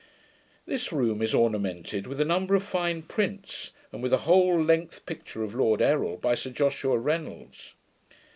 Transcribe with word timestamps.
This 0.65 0.91
room 0.91 1.21
is 1.21 1.31
ornamented 1.35 2.07
with 2.07 2.19
a 2.19 2.25
number 2.25 2.55
of 2.55 2.63
fine 2.63 3.03
prints, 3.03 3.71
and 3.91 4.01
with 4.01 4.11
a 4.11 4.17
whole 4.25 4.59
length 4.59 5.05
picture 5.05 5.43
of 5.43 5.53
Lord 5.53 5.79
Errol, 5.79 6.17
by 6.17 6.33
Sir 6.33 6.49
Joshua 6.49 6.97
Reynolds. 6.97 7.75